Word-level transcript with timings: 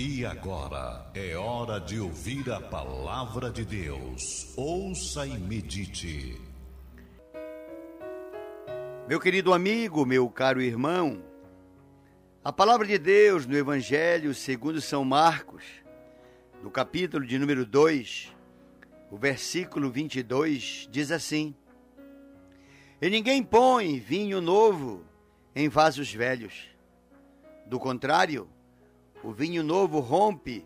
E 0.00 0.24
agora 0.24 1.10
é 1.12 1.36
hora 1.36 1.80
de 1.80 1.98
ouvir 1.98 2.48
a 2.52 2.60
palavra 2.60 3.50
de 3.50 3.64
Deus. 3.64 4.54
Ouça 4.56 5.26
e 5.26 5.36
medite. 5.36 6.40
Meu 9.08 9.18
querido 9.18 9.52
amigo, 9.52 10.06
meu 10.06 10.30
caro 10.30 10.62
irmão, 10.62 11.20
a 12.44 12.52
palavra 12.52 12.86
de 12.86 12.96
Deus 12.96 13.44
no 13.44 13.56
Evangelho 13.56 14.32
segundo 14.34 14.80
São 14.80 15.04
Marcos, 15.04 15.64
no 16.62 16.70
capítulo 16.70 17.26
de 17.26 17.36
número 17.36 17.66
2, 17.66 18.32
o 19.10 19.16
versículo 19.16 19.90
22 19.90 20.86
diz 20.92 21.10
assim: 21.10 21.52
E 23.02 23.10
ninguém 23.10 23.42
põe 23.42 23.98
vinho 23.98 24.40
novo 24.40 25.04
em 25.56 25.68
vasos 25.68 26.14
velhos. 26.14 26.68
Do 27.66 27.80
contrário, 27.80 28.48
o 29.22 29.32
vinho 29.32 29.62
novo 29.62 30.00
rompe 30.00 30.64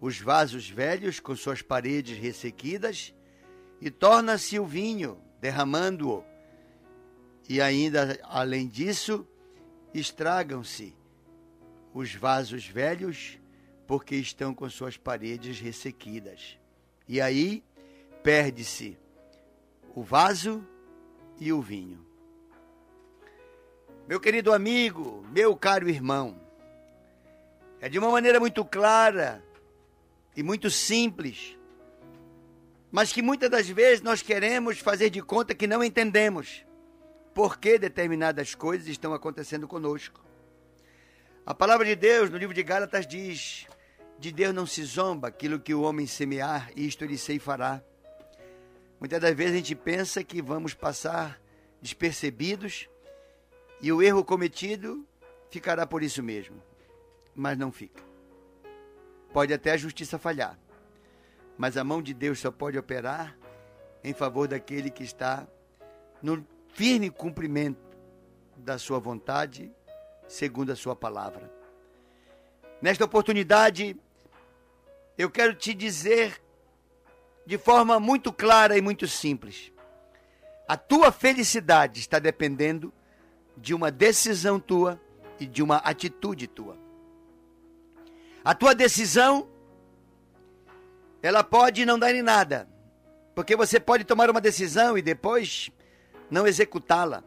os 0.00 0.18
vasos 0.18 0.68
velhos 0.68 1.20
com 1.20 1.36
suas 1.36 1.62
paredes 1.62 2.18
ressequidas 2.18 3.14
e 3.80 3.90
torna-se 3.90 4.58
o 4.58 4.66
vinho, 4.66 5.18
derramando-o. 5.40 6.24
E 7.48 7.60
ainda, 7.60 8.18
além 8.24 8.66
disso, 8.66 9.26
estragam-se 9.94 10.94
os 11.94 12.14
vasos 12.14 12.66
velhos 12.66 13.38
porque 13.86 14.16
estão 14.16 14.54
com 14.54 14.68
suas 14.68 14.96
paredes 14.96 15.60
ressequidas. 15.60 16.58
E 17.06 17.20
aí 17.20 17.62
perde-se 18.22 18.98
o 19.94 20.02
vaso 20.02 20.66
e 21.38 21.52
o 21.52 21.60
vinho. 21.60 22.04
Meu 24.08 24.18
querido 24.20 24.52
amigo, 24.52 25.24
meu 25.30 25.56
caro 25.56 25.88
irmão, 25.88 26.40
é 27.82 27.88
de 27.88 27.98
uma 27.98 28.12
maneira 28.12 28.38
muito 28.38 28.64
clara 28.64 29.42
e 30.36 30.42
muito 30.42 30.70
simples, 30.70 31.58
mas 32.92 33.12
que 33.12 33.20
muitas 33.20 33.50
das 33.50 33.68
vezes 33.68 34.00
nós 34.00 34.22
queremos 34.22 34.78
fazer 34.78 35.10
de 35.10 35.20
conta 35.20 35.52
que 35.52 35.66
não 35.66 35.82
entendemos 35.82 36.64
por 37.34 37.58
que 37.58 37.80
determinadas 37.80 38.54
coisas 38.54 38.86
estão 38.86 39.12
acontecendo 39.12 39.66
conosco. 39.66 40.24
A 41.44 41.52
palavra 41.52 41.84
de 41.84 41.96
Deus 41.96 42.30
no 42.30 42.36
livro 42.36 42.54
de 42.54 42.62
Gálatas 42.62 43.04
diz: 43.04 43.66
De 44.16 44.30
Deus 44.30 44.54
não 44.54 44.64
se 44.64 44.84
zomba, 44.84 45.26
aquilo 45.26 45.58
que 45.58 45.74
o 45.74 45.82
homem 45.82 46.06
semear, 46.06 46.70
isto 46.76 47.02
ele 47.02 47.18
ceifará. 47.18 47.82
Muitas 49.00 49.20
das 49.20 49.34
vezes 49.34 49.54
a 49.54 49.56
gente 49.56 49.74
pensa 49.74 50.22
que 50.22 50.40
vamos 50.40 50.72
passar 50.72 51.42
despercebidos 51.80 52.88
e 53.80 53.90
o 53.90 54.00
erro 54.00 54.24
cometido 54.24 55.04
ficará 55.50 55.84
por 55.84 56.04
isso 56.04 56.22
mesmo 56.22 56.62
mas 57.34 57.56
não 57.58 57.72
fica. 57.72 58.02
Pode 59.32 59.52
até 59.52 59.72
a 59.72 59.76
justiça 59.76 60.18
falhar, 60.18 60.58
mas 61.56 61.76
a 61.76 61.84
mão 61.84 62.02
de 62.02 62.12
Deus 62.12 62.38
só 62.38 62.50
pode 62.50 62.78
operar 62.78 63.36
em 64.04 64.12
favor 64.12 64.48
daquele 64.48 64.90
que 64.90 65.04
está 65.04 65.46
no 66.22 66.46
firme 66.74 67.10
cumprimento 67.10 67.80
da 68.56 68.78
sua 68.78 68.98
vontade, 68.98 69.70
segundo 70.28 70.72
a 70.72 70.76
sua 70.76 70.94
palavra. 70.94 71.50
Nesta 72.80 73.04
oportunidade, 73.04 73.96
eu 75.16 75.30
quero 75.30 75.54
te 75.54 75.72
dizer 75.72 76.42
de 77.46 77.58
forma 77.58 77.98
muito 77.98 78.32
clara 78.32 78.76
e 78.76 78.80
muito 78.80 79.06
simples: 79.06 79.72
a 80.66 80.76
tua 80.76 81.12
felicidade 81.12 82.00
está 82.00 82.18
dependendo 82.18 82.92
de 83.56 83.74
uma 83.74 83.90
decisão 83.90 84.58
tua 84.58 85.00
e 85.38 85.46
de 85.46 85.62
uma 85.62 85.76
atitude 85.76 86.46
tua. 86.46 86.81
A 88.44 88.54
tua 88.54 88.74
decisão, 88.74 89.48
ela 91.22 91.44
pode 91.44 91.86
não 91.86 91.98
dar 91.98 92.12
em 92.14 92.22
nada, 92.22 92.68
porque 93.34 93.54
você 93.54 93.78
pode 93.78 94.04
tomar 94.04 94.28
uma 94.28 94.40
decisão 94.40 94.98
e 94.98 95.02
depois 95.02 95.70
não 96.30 96.46
executá-la. 96.46 97.22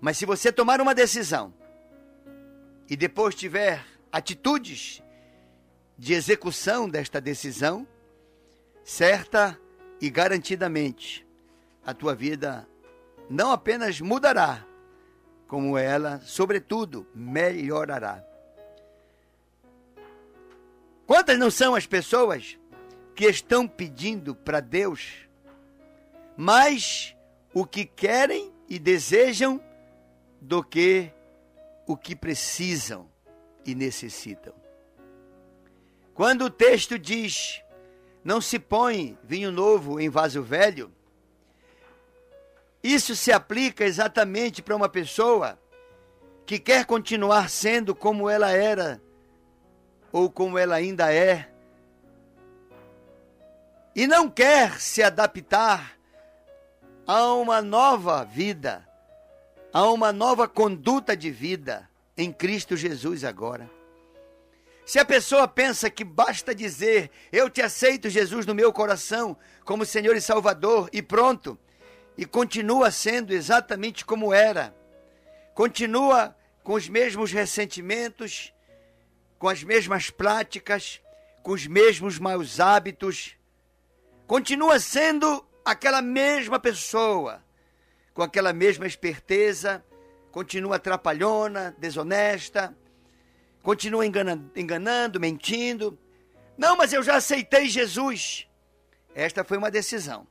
Mas 0.00 0.16
se 0.16 0.24
você 0.24 0.50
tomar 0.50 0.80
uma 0.80 0.94
decisão 0.94 1.52
e 2.88 2.96
depois 2.96 3.34
tiver 3.34 3.84
atitudes 4.10 5.02
de 5.98 6.14
execução 6.14 6.88
desta 6.88 7.20
decisão, 7.20 7.86
certa 8.84 9.58
e 10.00 10.08
garantidamente, 10.08 11.26
a 11.84 11.92
tua 11.92 12.14
vida 12.14 12.66
não 13.28 13.50
apenas 13.50 14.00
mudará, 14.00 14.64
como 15.46 15.76
ela, 15.76 16.20
sobretudo, 16.20 17.06
melhorará. 17.14 18.27
Quantas 21.08 21.38
não 21.38 21.50
são 21.50 21.74
as 21.74 21.86
pessoas 21.86 22.58
que 23.14 23.24
estão 23.24 23.66
pedindo 23.66 24.34
para 24.34 24.60
Deus 24.60 25.26
mais 26.36 27.16
o 27.54 27.64
que 27.64 27.86
querem 27.86 28.52
e 28.68 28.78
desejam 28.78 29.58
do 30.38 30.62
que 30.62 31.10
o 31.86 31.96
que 31.96 32.14
precisam 32.14 33.08
e 33.64 33.74
necessitam? 33.74 34.52
Quando 36.12 36.44
o 36.44 36.50
texto 36.50 36.98
diz: 36.98 37.62
não 38.22 38.38
se 38.38 38.58
põe 38.58 39.16
vinho 39.24 39.50
novo 39.50 39.98
em 39.98 40.10
vaso 40.10 40.42
velho, 40.42 40.92
isso 42.82 43.16
se 43.16 43.32
aplica 43.32 43.82
exatamente 43.82 44.60
para 44.60 44.76
uma 44.76 44.90
pessoa 44.90 45.58
que 46.44 46.58
quer 46.58 46.84
continuar 46.84 47.48
sendo 47.48 47.94
como 47.94 48.28
ela 48.28 48.50
era 48.50 49.00
ou 50.12 50.30
como 50.30 50.58
ela 50.58 50.76
ainda 50.76 51.12
é, 51.12 51.48
e 53.98 54.06
não 54.06 54.30
quer 54.30 54.80
se 54.80 55.02
adaptar 55.02 55.98
a 57.04 57.34
uma 57.34 57.60
nova 57.60 58.24
vida, 58.24 58.86
a 59.72 59.90
uma 59.90 60.12
nova 60.12 60.46
conduta 60.46 61.16
de 61.16 61.32
vida 61.32 61.90
em 62.16 62.32
Cristo 62.32 62.76
Jesus 62.76 63.24
agora. 63.24 63.68
Se 64.86 64.98
a 64.98 65.04
pessoa 65.04 65.48
pensa 65.48 65.90
que 65.90 66.04
basta 66.04 66.54
dizer, 66.54 67.10
eu 67.32 67.50
te 67.50 67.60
aceito, 67.60 68.08
Jesus, 68.08 68.46
no 68.46 68.54
meu 68.54 68.72
coração, 68.72 69.36
como 69.64 69.84
Senhor 69.84 70.14
e 70.14 70.20
Salvador, 70.20 70.88
e 70.92 71.02
pronto, 71.02 71.58
e 72.16 72.24
continua 72.24 72.90
sendo 72.92 73.32
exatamente 73.32 74.04
como 74.04 74.32
era, 74.32 74.72
continua 75.54 76.36
com 76.62 76.74
os 76.74 76.88
mesmos 76.88 77.32
ressentimentos, 77.32 78.54
com 79.38 79.48
as 79.48 79.62
mesmas 79.62 80.10
práticas, 80.10 81.00
com 81.42 81.52
os 81.52 81.66
mesmos 81.66 82.18
maus 82.18 82.58
hábitos, 82.58 83.36
continua 84.26 84.80
sendo 84.80 85.46
aquela 85.64 86.02
mesma 86.02 86.58
pessoa, 86.58 87.42
com 88.12 88.22
aquela 88.22 88.52
mesma 88.52 88.86
esperteza, 88.86 89.84
continua 90.32 90.76
atrapalhona, 90.76 91.74
desonesta, 91.78 92.76
continua 93.62 94.04
enganando, 94.04 94.50
enganando, 94.56 95.20
mentindo. 95.20 95.98
Não, 96.56 96.76
mas 96.76 96.92
eu 96.92 97.02
já 97.02 97.16
aceitei 97.16 97.68
Jesus. 97.68 98.48
Esta 99.14 99.44
foi 99.44 99.56
uma 99.56 99.70
decisão. 99.70 100.26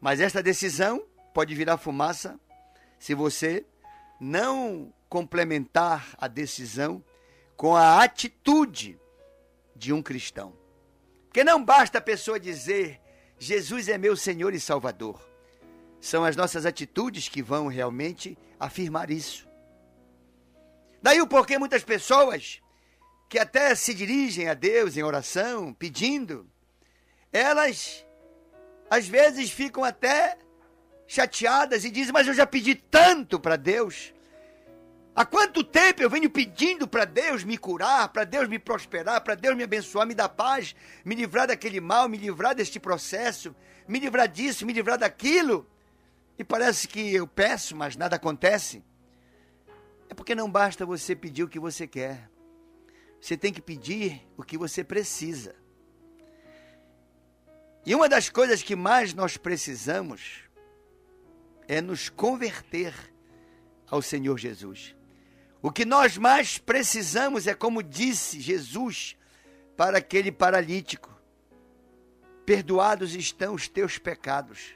Mas 0.00 0.20
esta 0.20 0.42
decisão 0.42 1.04
pode 1.34 1.54
virar 1.54 1.76
fumaça 1.76 2.38
se 2.98 3.14
você 3.14 3.64
não 4.20 4.92
complementar 5.08 6.14
a 6.18 6.28
decisão 6.28 7.02
com 7.58 7.74
a 7.74 8.04
atitude 8.04 8.96
de 9.74 9.92
um 9.92 10.00
cristão. 10.00 10.56
Porque 11.24 11.42
não 11.42 11.62
basta 11.62 11.98
a 11.98 12.00
pessoa 12.00 12.38
dizer 12.38 13.00
Jesus 13.36 13.88
é 13.88 13.98
meu 13.98 14.16
Senhor 14.16 14.54
e 14.54 14.60
Salvador. 14.60 15.20
São 16.00 16.24
as 16.24 16.36
nossas 16.36 16.64
atitudes 16.64 17.28
que 17.28 17.42
vão 17.42 17.66
realmente 17.66 18.38
afirmar 18.60 19.10
isso. 19.10 19.48
Daí 21.02 21.20
o 21.20 21.26
porquê 21.26 21.58
muitas 21.58 21.82
pessoas 21.82 22.62
que 23.28 23.40
até 23.40 23.74
se 23.74 23.92
dirigem 23.92 24.48
a 24.48 24.54
Deus 24.54 24.96
em 24.96 25.02
oração, 25.02 25.74
pedindo, 25.74 26.48
elas 27.32 28.06
às 28.88 29.08
vezes 29.08 29.50
ficam 29.50 29.82
até 29.82 30.38
chateadas 31.08 31.84
e 31.84 31.90
dizem: 31.90 32.12
Mas 32.12 32.28
eu 32.28 32.34
já 32.34 32.46
pedi 32.46 32.76
tanto 32.76 33.40
para 33.40 33.56
Deus, 33.56 34.14
Há 35.18 35.26
quanto 35.26 35.64
tempo 35.64 36.00
eu 36.00 36.08
venho 36.08 36.30
pedindo 36.30 36.86
para 36.86 37.04
Deus 37.04 37.42
me 37.42 37.58
curar, 37.58 38.08
para 38.10 38.22
Deus 38.22 38.46
me 38.46 38.56
prosperar, 38.56 39.20
para 39.20 39.34
Deus 39.34 39.56
me 39.56 39.64
abençoar, 39.64 40.06
me 40.06 40.14
dar 40.14 40.28
paz, 40.28 40.76
me 41.04 41.16
livrar 41.16 41.48
daquele 41.48 41.80
mal, 41.80 42.08
me 42.08 42.16
livrar 42.16 42.54
deste 42.54 42.78
processo, 42.78 43.52
me 43.88 43.98
livrar 43.98 44.28
disso, 44.28 44.64
me 44.64 44.72
livrar 44.72 44.96
daquilo. 44.96 45.68
E 46.38 46.44
parece 46.44 46.86
que 46.86 47.12
eu 47.12 47.26
peço, 47.26 47.74
mas 47.74 47.96
nada 47.96 48.14
acontece. 48.14 48.80
É 50.08 50.14
porque 50.14 50.36
não 50.36 50.48
basta 50.48 50.86
você 50.86 51.16
pedir 51.16 51.42
o 51.42 51.48
que 51.48 51.58
você 51.58 51.84
quer. 51.84 52.30
Você 53.20 53.36
tem 53.36 53.52
que 53.52 53.60
pedir 53.60 54.24
o 54.36 54.44
que 54.44 54.56
você 54.56 54.84
precisa. 54.84 55.56
E 57.84 57.92
uma 57.92 58.08
das 58.08 58.28
coisas 58.28 58.62
que 58.62 58.76
mais 58.76 59.12
nós 59.12 59.36
precisamos 59.36 60.44
é 61.66 61.80
nos 61.80 62.08
converter 62.08 62.94
ao 63.90 64.00
Senhor 64.00 64.38
Jesus. 64.38 64.96
O 65.60 65.72
que 65.72 65.84
nós 65.84 66.16
mais 66.16 66.56
precisamos 66.58 67.46
é, 67.46 67.54
como 67.54 67.82
disse 67.82 68.40
Jesus 68.40 69.16
para 69.76 69.98
aquele 69.98 70.30
paralítico: 70.30 71.12
Perdoados 72.46 73.14
estão 73.14 73.54
os 73.54 73.68
teus 73.68 73.98
pecados. 73.98 74.74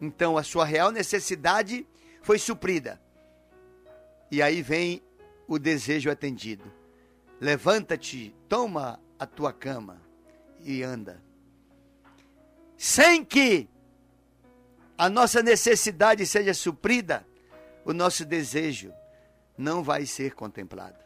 Então 0.00 0.36
a 0.36 0.42
sua 0.42 0.64
real 0.64 0.90
necessidade 0.90 1.86
foi 2.22 2.38
suprida. 2.38 3.00
E 4.30 4.42
aí 4.42 4.62
vem 4.62 5.02
o 5.48 5.58
desejo 5.58 6.10
atendido. 6.10 6.70
Levanta-te, 7.40 8.34
toma 8.48 9.00
a 9.18 9.26
tua 9.26 9.52
cama 9.52 10.00
e 10.62 10.82
anda. 10.82 11.22
Sem 12.76 13.24
que 13.24 13.68
a 14.96 15.08
nossa 15.08 15.42
necessidade 15.42 16.26
seja 16.26 16.52
suprida, 16.52 17.26
o 17.84 17.94
nosso 17.94 18.24
desejo 18.24 18.92
não 19.60 19.82
vai 19.82 20.06
ser 20.06 20.34
contemplado. 20.34 20.98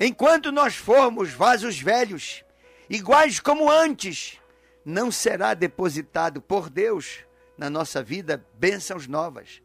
Enquanto 0.00 0.50
nós 0.50 0.74
formos 0.74 1.30
vasos 1.30 1.80
velhos, 1.80 2.44
iguais 2.90 3.38
como 3.38 3.70
antes, 3.70 4.40
não 4.84 5.10
será 5.10 5.54
depositado 5.54 6.42
por 6.42 6.68
Deus 6.68 7.20
na 7.56 7.70
nossa 7.70 8.02
vida 8.02 8.44
bênçãos 8.54 9.06
novas. 9.06 9.62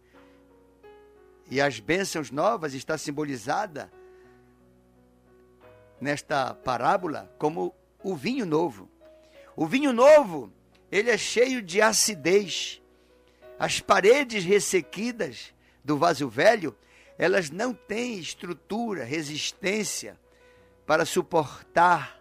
E 1.49 1.59
as 1.59 1.79
bênçãos 1.79 2.29
novas 2.29 2.75
está 2.75 2.95
simbolizada 2.95 3.91
nesta 5.99 6.53
parábola 6.53 7.33
como 7.39 7.73
o 8.03 8.15
vinho 8.15 8.45
novo. 8.45 8.87
O 9.55 9.65
vinho 9.65 9.91
novo, 9.91 10.53
ele 10.91 11.09
é 11.09 11.17
cheio 11.17 11.63
de 11.63 11.81
acidez. 11.81 12.79
As 13.57 13.81
paredes 13.81 14.45
ressequidas 14.45 15.51
do 15.83 15.97
vaso 15.97 16.27
velho, 16.29 16.75
elas 17.17 17.49
não 17.49 17.73
têm 17.73 18.17
estrutura, 18.17 19.03
resistência 19.03 20.17
para 20.85 21.05
suportar 21.05 22.19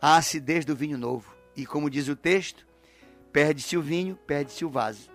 a 0.00 0.16
acidez 0.16 0.64
do 0.64 0.74
vinho 0.74 0.98
novo. 0.98 1.34
E 1.56 1.64
como 1.64 1.90
diz 1.90 2.08
o 2.08 2.16
texto, 2.16 2.66
perde-se 3.32 3.76
o 3.76 3.82
vinho, 3.82 4.16
perde-se 4.26 4.64
o 4.64 4.68
vaso. 4.68 5.10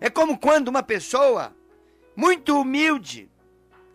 É 0.00 0.10
como 0.10 0.38
quando 0.38 0.68
uma 0.68 0.82
pessoa 0.82 1.54
muito 2.14 2.60
humilde 2.60 3.30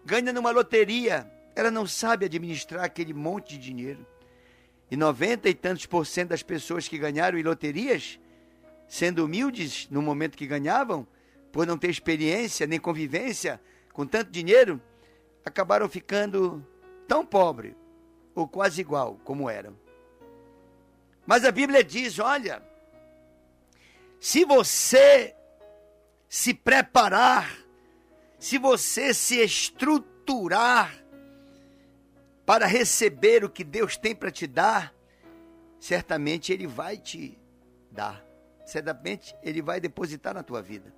ganha 0.06 0.33
numa 0.33 0.51
loteria, 0.51 1.30
ela 1.56 1.69
não 1.69 1.86
sabe 1.86 2.25
administrar 2.25 2.83
aquele 2.83 3.13
monte 3.13 3.57
de 3.57 3.60
dinheiro. 3.60 4.06
E 4.89 4.98
noventa 4.98 5.48
e 5.48 5.54
tantos 5.54 5.86
por 5.86 6.06
cento 6.06 6.30
das 6.30 6.42
pessoas 6.42 6.88
que 6.88 6.98
ganharam 6.98 7.38
em 7.38 7.44
loterias, 7.44 8.19
sendo 8.88 9.25
humildes 9.25 9.88
no 9.92 10.01
momento 10.01 10.38
que 10.38 10.48
ganhavam, 10.48 11.07
por 11.51 11.66
não 11.66 11.78
ter 11.78 11.90
experiência 11.90 12.68
nem 12.68 12.80
convivência 12.80 13.60
com 13.94 14.06
tanto 14.06 14.31
dinheiro, 14.31 14.81
acabaram 15.44 15.90
ficando 15.90 16.66
tão 17.07 17.25
pobres, 17.25 17.75
ou 18.36 18.48
quase 18.48 18.81
igual 18.81 19.19
como 19.24 19.50
eram. 19.50 19.75
Mas 21.25 21.44
a 21.44 21.51
Bíblia 21.51 21.84
diz: 21.84 22.19
olha, 22.19 22.63
se 24.19 24.46
você 24.46 25.36
se 26.28 26.54
preparar, 26.54 27.57
se 28.38 28.57
você 28.57 29.13
se 29.13 29.38
estruturar 29.42 31.04
para 32.45 32.66
receber 32.66 33.44
o 33.44 33.50
que 33.50 33.63
Deus 33.63 33.98
tem 33.98 34.16
para 34.16 34.31
te 34.31 34.48
dar, 34.48 34.94
certamente 35.80 36.52
Ele 36.54 36.68
vai 36.68 36.98
te 36.98 37.38
dar. 37.92 38.24
Certamente 38.66 39.36
Ele 39.42 39.62
vai 39.62 39.80
depositar 39.80 40.34
na 40.34 40.44
tua 40.44 40.62
vida. 40.62 40.94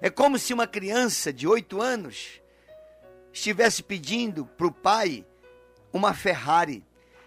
É 0.00 0.08
como 0.08 0.38
se 0.38 0.54
uma 0.54 0.66
criança 0.66 1.32
de 1.32 1.46
oito 1.46 1.80
anos 1.80 2.40
estivesse 3.32 3.82
pedindo 3.82 4.46
para 4.46 4.66
o 4.66 4.72
pai 4.72 5.26
uma 5.92 6.14
Ferrari. 6.14 6.84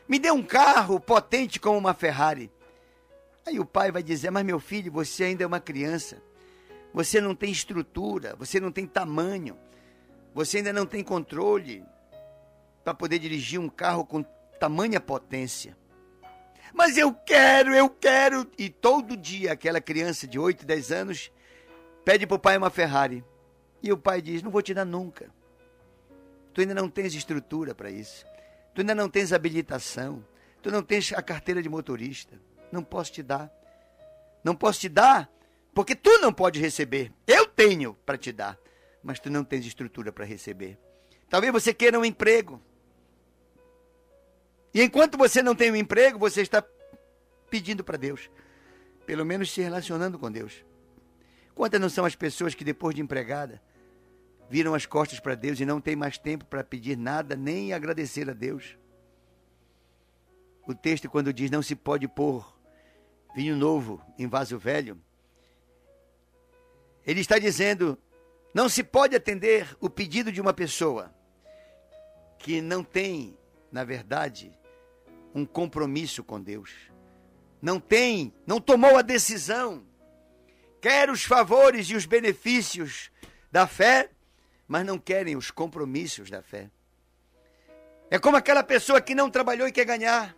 Me 0.08 0.20
dê 0.20 0.32
um 0.32 0.44
carro 0.44 1.00
potente 1.00 1.60
como 1.60 1.78
uma 1.78 1.94
Ferrari. 1.94 2.52
Aí 3.46 3.60
o 3.60 3.66
pai 3.66 3.92
vai 3.92 4.02
dizer: 4.04 4.32
Mas 4.32 4.46
meu 4.46 4.60
filho, 4.60 4.92
você 4.92 5.26
ainda 5.26 5.44
é 5.44 5.48
uma 5.48 5.60
criança. 5.60 6.22
Você 6.94 7.22
não 7.22 7.34
tem 7.34 7.52
estrutura, 7.52 8.36
você 8.38 8.60
não 8.60 8.72
tem 8.72 8.86
tamanho, 8.86 9.58
você 10.34 10.58
ainda 10.58 10.74
não 10.74 10.86
tem 10.86 11.04
controle 11.04 11.84
para 12.84 12.94
poder 12.94 13.20
dirigir 13.20 13.60
um 13.60 13.70
carro 13.70 14.06
com 14.06 14.24
tamanha 14.60 15.00
potência. 15.00 15.78
Mas 16.74 16.98
eu 16.98 17.14
quero, 17.14 17.74
eu 17.74 17.90
quero. 17.90 18.50
E 18.58 18.70
todo 18.70 19.18
dia 19.18 19.54
aquela 19.54 19.82
criança 19.82 20.28
de 20.28 20.40
8, 20.40 20.66
10 20.66 20.92
anos 20.92 21.32
pede 22.04 22.26
para 22.28 22.36
o 22.36 22.40
pai 22.40 22.58
uma 22.58 22.70
Ferrari. 22.70 23.24
E 23.82 23.92
o 23.92 23.98
pai 23.98 24.22
diz: 24.22 24.42
Não 24.44 24.52
vou 24.52 24.62
te 24.62 24.74
dar 24.74 24.86
nunca. 24.86 25.30
Tu 26.54 26.62
ainda 26.62 26.74
não 26.74 26.90
tens 26.90 27.14
estrutura 27.14 27.74
para 27.74 27.90
isso. 27.90 28.26
Tu 28.74 28.82
ainda 28.82 28.94
não 28.96 29.10
tens 29.10 29.34
habilitação. 29.34 30.26
Tu 30.62 30.72
não 30.72 30.84
tens 30.84 31.12
a 31.14 31.22
carteira 31.22 31.62
de 31.62 31.70
motorista. 31.70 32.40
Não 32.72 32.84
posso 32.84 33.12
te 33.12 33.24
dar. 33.24 33.52
Não 34.44 34.56
posso 34.56 34.80
te 34.80 34.90
dar 34.90 35.30
porque 35.74 35.96
tu 35.96 36.20
não 36.20 36.34
pode 36.34 36.60
receber. 36.60 37.12
Eu 37.26 37.48
tenho 37.48 37.94
para 38.06 38.18
te 38.18 38.32
dar, 38.32 38.58
mas 39.04 39.20
tu 39.20 39.30
não 39.30 39.44
tens 39.44 39.66
estrutura 39.66 40.12
para 40.12 40.26
receber. 40.26 40.78
Talvez 41.30 41.52
você 41.52 41.74
queira 41.74 42.00
um 42.00 42.06
emprego. 42.06 42.62
E 44.74 44.82
enquanto 44.82 45.18
você 45.18 45.42
não 45.42 45.56
tem 45.56 45.72
um 45.72 45.76
emprego, 45.76 46.20
você 46.20 46.42
está 46.42 46.64
pedindo 47.50 47.84
para 47.84 47.98
Deus, 47.98 48.30
pelo 49.06 49.26
menos 49.26 49.52
se 49.52 49.62
relacionando 49.62 50.18
com 50.18 50.32
Deus. 50.32 50.64
Quantas 51.62 51.80
não 51.80 51.90
são 51.90 52.06
as 52.06 52.16
pessoas 52.16 52.56
que 52.56 52.64
depois 52.64 52.96
de 52.96 53.04
empregada 53.04 53.62
viram 54.50 54.74
as 54.74 54.88
costas 54.88 55.20
para 55.20 55.36
Deus 55.36 55.60
e 55.60 55.64
não 55.64 55.80
tem 55.80 55.96
mais 55.96 56.18
tempo 56.18 56.44
para 56.44 56.64
pedir 56.64 56.98
nada, 56.98 57.36
nem 57.36 57.72
agradecer 57.72 58.28
a 58.28 58.34
Deus? 58.34 58.76
O 60.68 60.74
texto, 60.74 61.08
quando 61.08 61.32
diz 61.32 61.52
não 61.52 61.62
se 61.62 61.76
pode 61.76 62.08
pôr 62.08 62.52
vinho 63.36 63.56
novo 63.56 64.04
em 64.18 64.28
vaso 64.28 64.58
velho, 64.58 65.00
ele 67.06 67.22
está 67.22 67.38
dizendo: 67.38 67.96
não 68.56 68.68
se 68.68 68.84
pode 68.84 69.16
atender 69.16 69.78
o 69.80 69.88
pedido 69.88 70.32
de 70.32 70.42
uma 70.42 70.56
pessoa 70.56 71.14
que 72.40 72.60
não 72.60 72.84
tem, 72.84 73.38
na 73.72 73.84
verdade, 73.84 74.52
um 75.32 75.46
compromisso 75.46 76.24
com 76.24 76.42
Deus. 76.42 76.72
Não 77.62 77.80
tem, 77.80 78.34
não 78.48 78.60
tomou 78.60 78.98
a 78.98 79.04
decisão. 79.04 79.91
Quer 80.82 81.12
os 81.12 81.24
favores 81.24 81.88
e 81.92 81.96
os 81.96 82.08
benefícios 82.08 83.12
da 83.52 83.68
fé, 83.68 84.10
mas 84.68 84.84
não 84.84 84.98
querem 84.98 85.36
os 85.36 85.52
compromissos 85.52 86.32
da 86.32 86.42
fé. 86.42 86.72
É 88.10 88.18
como 88.18 88.36
aquela 88.36 88.64
pessoa 88.64 89.00
que 89.00 89.14
não 89.14 89.30
trabalhou 89.30 89.68
e 89.68 89.72
quer 89.72 89.86
ganhar. 89.86 90.36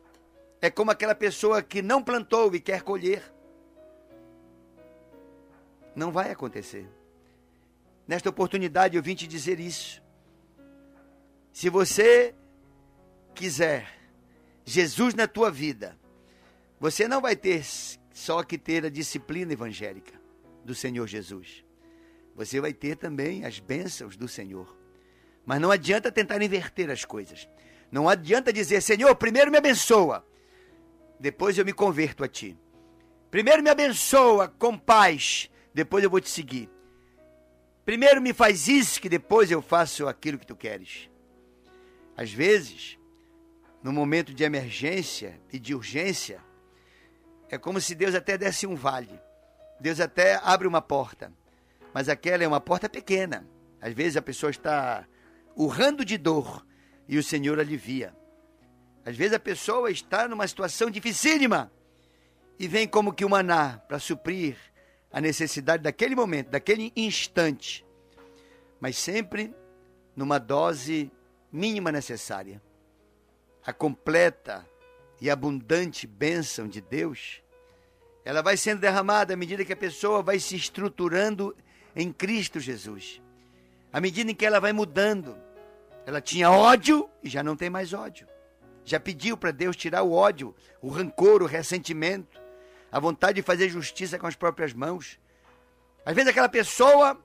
É 0.61 0.69
como 0.69 0.91
aquela 0.91 1.15
pessoa 1.15 1.63
que 1.63 1.81
não 1.81 2.03
plantou 2.03 2.53
e 2.53 2.59
quer 2.59 2.81
colher. 2.81 3.23
Não 5.95 6.11
vai 6.11 6.29
acontecer. 6.29 6.89
Nesta 8.05 8.29
oportunidade 8.29 8.97
eu 8.97 9.03
vim 9.03 9.15
te 9.15 9.25
dizer 9.25 9.61
isso. 9.61 10.03
Se 11.53 11.69
você 11.69 12.35
quiser 13.33 13.87
Jesus 14.65 15.13
na 15.13 15.27
tua 15.27 15.49
vida, 15.49 15.97
você 16.79 17.07
não 17.07 17.21
vai 17.21 17.35
ter 17.35 17.63
só 18.13 18.43
que 18.43 18.57
ter 18.57 18.85
a 18.85 18.89
disciplina 18.89 19.53
evangélica 19.53 20.22
do 20.63 20.73
Senhor 20.75 21.07
Jesus. 21.07 21.63
Você 22.35 22.59
vai 22.59 22.73
ter 22.73 22.95
também 22.95 23.45
as 23.45 23.59
bênçãos 23.59 24.15
do 24.15 24.27
Senhor. 24.27 24.75
Mas 25.45 25.61
não 25.61 25.71
adianta 25.71 26.11
tentar 26.11 26.41
inverter 26.41 26.89
as 26.89 27.05
coisas. 27.05 27.47
Não 27.91 28.09
adianta 28.09 28.51
dizer, 28.51 28.81
Senhor, 28.81 29.15
primeiro 29.15 29.51
me 29.51 29.57
abençoa, 29.57 30.25
depois 31.19 31.57
eu 31.57 31.65
me 31.65 31.73
converto 31.73 32.23
a 32.23 32.27
ti. 32.27 32.57
Primeiro 33.29 33.61
me 33.61 33.69
abençoa 33.69 34.47
com 34.47 34.77
paz, 34.77 35.49
depois 35.73 36.03
eu 36.03 36.09
vou 36.09 36.19
te 36.19 36.29
seguir. 36.29 36.69
Primeiro 37.85 38.21
me 38.21 38.33
faz 38.33 38.67
isso, 38.67 38.99
que 38.99 39.09
depois 39.09 39.51
eu 39.51 39.61
faço 39.61 40.07
aquilo 40.07 40.39
que 40.39 40.45
tu 40.45 40.55
queres. 40.55 41.09
Às 42.15 42.31
vezes, 42.31 42.97
no 43.83 43.91
momento 43.91 44.33
de 44.33 44.43
emergência 44.43 45.39
e 45.51 45.59
de 45.59 45.75
urgência, 45.75 46.41
é 47.49 47.57
como 47.57 47.81
se 47.81 47.93
Deus 47.93 48.15
até 48.15 48.37
desse 48.37 48.65
um 48.65 48.75
vale. 48.75 49.19
Deus 49.83 49.99
até 49.99 50.39
abre 50.41 50.65
uma 50.65 50.81
porta, 50.81 51.29
mas 51.93 52.07
aquela 52.07 52.41
é 52.41 52.47
uma 52.47 52.61
porta 52.61 52.87
pequena. 52.87 53.45
Às 53.81 53.93
vezes 53.93 54.15
a 54.15 54.21
pessoa 54.21 54.49
está 54.49 55.05
urrando 55.57 56.05
de 56.05 56.17
dor 56.17 56.65
e 57.05 57.17
o 57.17 57.23
Senhor 57.23 57.59
alivia. 57.59 58.15
Às 59.05 59.17
vezes 59.17 59.33
a 59.33 59.39
pessoa 59.39 59.91
está 59.91 60.25
numa 60.25 60.47
situação 60.47 60.89
dificílima 60.89 61.69
e 62.57 62.65
vem 62.65 62.87
como 62.87 63.11
que 63.11 63.25
o 63.25 63.29
maná 63.29 63.77
para 63.85 63.99
suprir 63.99 64.55
a 65.11 65.19
necessidade 65.19 65.83
daquele 65.83 66.15
momento, 66.15 66.51
daquele 66.51 66.93
instante, 66.95 67.85
mas 68.79 68.95
sempre 68.95 69.53
numa 70.15 70.37
dose 70.37 71.11
mínima 71.51 71.91
necessária. 71.91 72.61
A 73.65 73.73
completa 73.73 74.65
e 75.19 75.29
abundante 75.29 76.07
bênção 76.07 76.69
de 76.69 76.79
Deus, 76.79 77.42
ela 78.25 78.41
vai 78.41 78.55
sendo 78.57 78.79
derramada 78.79 79.33
à 79.33 79.37
medida 79.37 79.65
que 79.65 79.73
a 79.73 79.77
pessoa 79.77 80.21
vai 80.21 80.39
se 80.39 80.55
estruturando 80.55 81.55
em 81.95 82.11
Cristo 82.11 82.59
Jesus. 82.59 83.21
À 83.91 83.99
medida 83.99 84.31
em 84.31 84.35
que 84.35 84.45
ela 84.45 84.59
vai 84.59 84.73
mudando, 84.73 85.37
Ela 86.05 86.19
tinha 86.19 86.51
ódio 86.51 87.09
e 87.23 87.29
já 87.29 87.41
não 87.41 87.55
tem 87.55 87.69
mais 87.69 87.93
ódio. 87.93 88.27
Já 88.83 88.99
pediu 88.99 89.37
para 89.37 89.51
Deus 89.51 89.75
tirar 89.75 90.03
o 90.03 90.11
ódio, 90.11 90.53
o 90.81 90.89
rancor, 90.89 91.41
o 91.41 91.45
ressentimento, 91.45 92.41
a 92.91 92.99
vontade 92.99 93.35
de 93.35 93.41
fazer 93.41 93.69
justiça 93.69 94.19
com 94.19 94.27
as 94.27 94.35
próprias 94.35 94.73
mãos. 94.73 95.19
Às 96.05 96.13
vezes 96.13 96.29
aquela 96.29 96.49
pessoa 96.49 97.17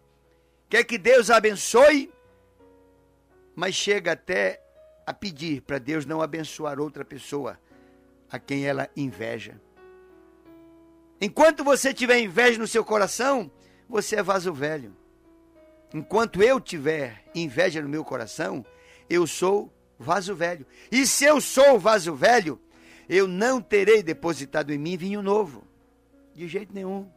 quer 0.69 0.85
que 0.85 0.97
Deus 0.97 1.31
a 1.31 1.37
abençoe, 1.37 2.12
mas 3.57 3.75
chega 3.75 4.12
até 4.12 4.62
a 5.05 5.12
pedir 5.12 5.62
para 5.62 5.78
Deus 5.78 6.07
não 6.07 6.23
abençoar 6.23 6.78
outra 6.78 7.05
pessoa 7.05 7.59
a 8.31 8.38
quem 8.38 8.67
ela 8.67 8.88
inveja. 8.97 9.61
Enquanto 11.21 11.65
você 11.65 11.93
tiver 11.93 12.21
inveja 12.21 12.59
no 12.59 12.67
seu 12.67 12.85
coração, 12.85 13.51
você 13.89 14.17
é 14.17 14.23
vaso 14.23 14.53
velho. 14.53 14.97
Enquanto 15.93 16.43
eu 16.43 16.61
tiver 16.61 17.25
inveja 17.35 17.81
no 17.81 17.89
meu 17.89 18.05
coração, 18.05 18.65
eu 19.09 19.27
sou 19.27 19.73
vaso 19.99 20.35
velho. 20.35 20.67
E 20.93 21.07
se 21.07 21.25
eu 21.25 21.41
sou 21.41 21.79
vaso 21.79 22.15
velho, 22.15 22.61
eu 23.09 23.27
não 23.27 23.61
terei 23.61 24.03
depositado 24.03 24.73
em 24.73 24.79
mim 24.79 24.97
vinho 24.97 25.23
novo. 25.23 25.65
De 26.35 26.47
jeito 26.47 26.73
nenhum. 26.73 27.11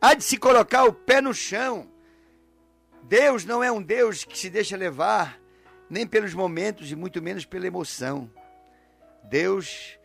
Há 0.00 0.14
de 0.14 0.22
se 0.22 0.36
colocar 0.36 0.84
o 0.84 0.92
pé 0.92 1.20
no 1.20 1.34
chão. 1.34 1.90
Deus 3.02 3.44
não 3.44 3.64
é 3.64 3.72
um 3.72 3.82
Deus 3.82 4.24
que 4.24 4.38
se 4.38 4.50
deixa 4.50 4.76
levar 4.76 5.40
nem 5.88 6.06
pelos 6.06 6.34
momentos 6.34 6.90
e 6.90 6.96
muito 6.96 7.22
menos 7.22 7.44
pela 7.44 7.66
emoção. 7.66 8.30
Deus, 9.24 9.98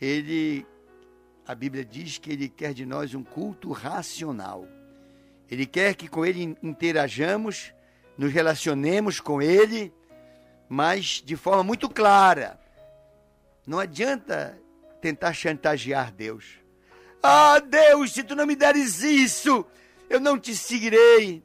ele 0.00 0.66
a 1.46 1.54
Bíblia 1.54 1.84
diz 1.84 2.16
que 2.16 2.30
ele 2.30 2.48
quer 2.48 2.72
de 2.72 2.86
nós 2.86 3.12
um 3.12 3.24
culto 3.24 3.72
racional. 3.72 4.68
Ele 5.50 5.66
quer 5.66 5.96
que 5.96 6.06
com 6.06 6.24
ele 6.24 6.56
interajamos, 6.62 7.74
nos 8.16 8.32
relacionemos 8.32 9.18
com 9.18 9.42
ele, 9.42 9.92
mas 10.68 11.20
de 11.24 11.34
forma 11.34 11.64
muito 11.64 11.90
clara. 11.90 12.60
Não 13.66 13.80
adianta 13.80 14.56
tentar 15.00 15.32
chantagear 15.32 16.12
Deus. 16.12 16.60
Ah, 17.20 17.58
Deus, 17.58 18.12
se 18.12 18.22
tu 18.22 18.36
não 18.36 18.46
me 18.46 18.54
deres 18.54 19.02
isso, 19.02 19.66
eu 20.08 20.20
não 20.20 20.38
te 20.38 20.54
seguirei. 20.54 21.42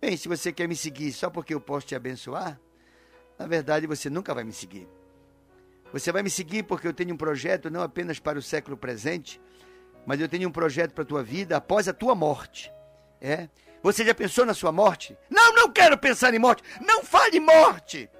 Bem, 0.00 0.16
se 0.16 0.26
você 0.26 0.52
quer 0.52 0.66
me 0.66 0.74
seguir 0.74 1.12
só 1.12 1.30
porque 1.30 1.54
eu 1.54 1.60
posso 1.60 1.86
te 1.86 1.94
abençoar, 1.94 2.60
na 3.38 3.46
verdade 3.46 3.86
você 3.86 4.10
nunca 4.10 4.34
vai 4.34 4.42
me 4.42 4.52
seguir. 4.52 4.88
Você 5.94 6.10
vai 6.10 6.24
me 6.24 6.28
seguir 6.28 6.64
porque 6.64 6.88
eu 6.88 6.92
tenho 6.92 7.14
um 7.14 7.16
projeto 7.16 7.70
não 7.70 7.80
apenas 7.80 8.18
para 8.18 8.36
o 8.36 8.42
século 8.42 8.76
presente, 8.76 9.40
mas 10.04 10.20
eu 10.20 10.28
tenho 10.28 10.48
um 10.48 10.50
projeto 10.50 10.92
para 10.92 11.04
a 11.04 11.06
tua 11.06 11.22
vida 11.22 11.56
após 11.56 11.86
a 11.86 11.92
tua 11.92 12.16
morte. 12.16 12.68
É? 13.20 13.48
Você 13.80 14.04
já 14.04 14.12
pensou 14.12 14.44
na 14.44 14.54
sua 14.54 14.72
morte? 14.72 15.16
Não, 15.30 15.54
não 15.54 15.70
quero 15.70 15.96
pensar 15.96 16.34
em 16.34 16.38
morte. 16.40 16.64
Não 16.80 17.04
fale 17.04 17.38
morte. 17.38 18.10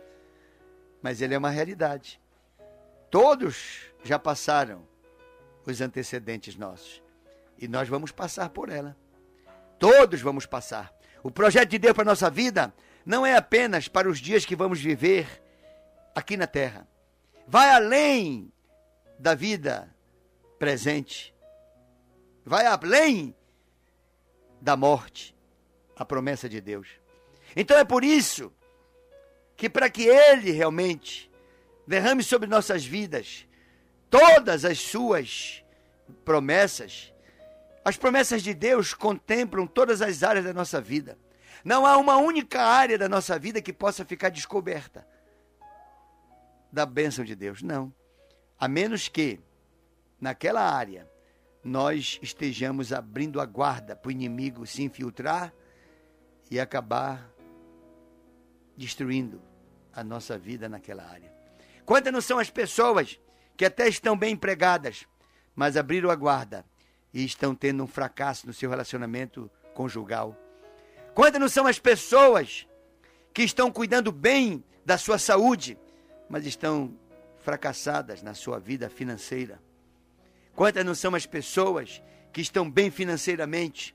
Mas 1.03 1.21
ele 1.21 1.35
é 1.35 1.39
uma 1.39 1.51
realidade. 1.51 2.21
Todos 3.11 3.81
já 4.05 4.21
passaram 4.21 4.87
os 5.67 5.81
antecedentes 5.81 6.55
nossos. 6.55 7.03
E 7.59 7.67
nós 7.67 7.89
vamos 7.89 8.13
passar 8.13 8.51
por 8.51 8.69
ela. 8.69 8.97
Todos 9.81 10.21
vamos 10.21 10.47
passar. 10.47 10.95
O 11.25 11.31
projeto 11.31 11.71
de 11.71 11.79
Deus 11.81 11.93
para 11.93 12.05
a 12.05 12.13
nossa 12.13 12.31
vida 12.31 12.73
não 13.05 13.27
é 13.27 13.35
apenas 13.37 13.89
para 13.89 14.09
os 14.09 14.21
dias 14.21 14.45
que 14.45 14.55
vamos 14.55 14.81
viver 14.81 15.43
aqui 16.15 16.37
na 16.37 16.47
terra 16.47 16.87
vai 17.47 17.71
além 17.71 18.53
da 19.19 19.35
vida 19.35 19.95
presente, 20.59 21.35
vai 22.45 22.67
além 22.67 23.35
da 24.61 24.77
morte, 24.77 25.35
a 25.97 26.05
promessa 26.05 26.49
de 26.49 26.61
Deus. 26.61 26.89
Então 27.55 27.77
é 27.79 27.85
por 27.85 28.03
isso 28.03 28.53
que, 29.57 29.69
para 29.69 29.89
que 29.89 30.03
Ele 30.03 30.51
realmente 30.51 31.31
derrame 31.87 32.23
sobre 32.23 32.49
nossas 32.49 32.85
vidas 32.85 33.47
todas 34.11 34.65
as 34.65 34.79
suas 34.79 35.65
promessas, 36.25 37.13
as 37.85 37.97
promessas 37.97 38.43
de 38.43 38.55
Deus 38.55 38.95
contemplam 38.95 39.67
todas 39.67 40.01
as 40.01 40.23
áreas 40.23 40.45
da 40.45 40.53
nossa 40.53 40.81
vida. 40.81 41.19
Não 41.65 41.85
há 41.87 41.97
uma 41.97 42.17
única 42.17 42.63
área 42.63 42.97
da 42.97 43.09
nossa 43.09 43.39
vida 43.39 43.61
que 43.61 43.73
possa 43.73 44.05
ficar 44.05 44.29
descoberta 44.29 45.07
da 46.75 46.85
bênção 46.85 47.25
de 47.25 47.37
Deus. 47.37 47.63
Não. 47.63 47.95
A 48.59 48.67
menos 48.67 49.09
que, 49.09 49.41
naquela 50.21 50.61
área, 50.61 51.09
nós 51.63 52.19
estejamos 52.21 52.93
abrindo 52.93 53.41
a 53.41 53.47
guarda 53.47 53.95
para 53.97 54.09
o 54.09 54.13
inimigo 54.13 54.67
se 54.67 54.83
infiltrar 54.83 55.55
e 56.51 56.59
acabar 56.61 57.31
destruindo 58.77 59.41
a 59.93 60.03
nossa 60.03 60.37
vida 60.37 60.69
naquela 60.69 61.05
área. 61.09 61.33
Quantas 61.87 62.13
não 62.13 62.21
são 62.21 62.39
as 62.39 62.51
pessoas 62.51 63.21
que 63.57 63.65
até 63.65 63.89
estão 63.89 64.17
bem 64.17 64.33
empregadas, 64.33 65.07
mas 65.55 65.77
abriram 65.77 66.11
a 66.11 66.17
guarda 66.17 66.67
e 67.13 67.25
estão 67.25 67.55
tendo 67.55 67.85
um 67.85 67.87
fracasso 67.87 68.47
no 68.47 68.53
seu 68.53 68.69
relacionamento 68.69 69.49
conjugal? 69.75 70.37
Quantas 71.15 71.41
não 71.41 71.49
são 71.49 71.67
as 71.67 71.79
pessoas 71.79 72.67
que 73.33 73.43
estão 73.43 73.71
cuidando 73.71 74.11
bem 74.11 74.65
da 74.85 74.99
sua 74.99 75.19
saúde, 75.19 75.79
mas 76.29 76.47
estão 76.47 76.95
fracassadas 77.39 78.23
na 78.23 78.35
sua 78.35 78.59
vida 78.59 78.89
financeira? 78.89 79.61
Quantas 80.55 80.85
não 80.85 80.95
são 80.95 81.15
as 81.15 81.27
pessoas 81.27 82.03
que 82.33 82.41
estão 82.41 82.71
bem 82.71 82.91
financeiramente, 82.91 83.95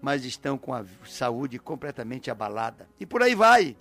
mas 0.00 0.24
estão 0.24 0.56
com 0.58 0.74
a 0.74 0.84
saúde 1.06 1.58
completamente 1.58 2.30
abalada? 2.30 2.88
E 2.98 3.06
por 3.06 3.22
aí 3.22 3.34
vai. 3.34 3.76